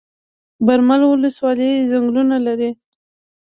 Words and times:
برمل 0.65 1.01
ولسوالۍ 1.05 1.71
ځنګلونه 1.91 2.37
لري؟ 2.45 2.69